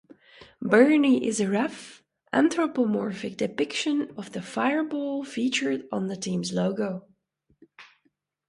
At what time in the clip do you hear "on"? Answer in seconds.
5.91-6.07